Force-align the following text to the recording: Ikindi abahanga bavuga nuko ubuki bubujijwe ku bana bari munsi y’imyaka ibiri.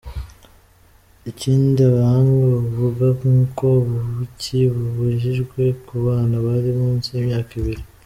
Ikindi 1.31 1.79
abahanga 1.89 2.43
bavuga 2.57 3.05
nuko 3.33 3.65
ubuki 3.83 4.57
bubujijwe 4.75 5.61
ku 5.85 5.93
bana 6.05 6.35
bari 6.45 6.69
munsi 6.79 7.09
y’imyaka 7.11 7.51
ibiri. 7.61 7.83